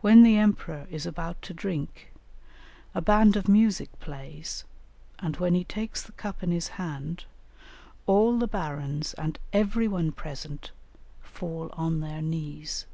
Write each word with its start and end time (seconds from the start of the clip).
When 0.00 0.22
the 0.22 0.36
emperor 0.36 0.86
is 0.92 1.06
about 1.06 1.42
to 1.42 1.52
drink, 1.52 2.12
a 2.94 3.02
band 3.02 3.34
of 3.34 3.48
music 3.48 3.90
plays, 3.98 4.62
and 5.18 5.34
when 5.38 5.54
he 5.56 5.64
takes 5.64 6.00
the 6.04 6.12
cup 6.12 6.44
in 6.44 6.52
his 6.52 6.68
hand, 6.78 7.24
all 8.06 8.38
the 8.38 8.46
barons 8.46 9.12
and 9.14 9.40
every 9.52 9.88
one 9.88 10.12
present, 10.12 10.70
fall 11.20 11.70
on 11.72 11.98
their 11.98 12.22
knees. 12.22 12.86